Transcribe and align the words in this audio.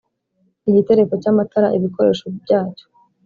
igitereko 0.69 1.13
cy 1.21 1.29
amatara 1.31 1.67
ibikoresho 1.77 2.25
byacyo 2.43 2.85